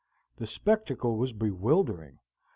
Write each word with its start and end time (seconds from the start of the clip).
The 0.37 0.47
spectacle 0.47 1.15
was 1.15 1.31
bewildering. 1.31 2.17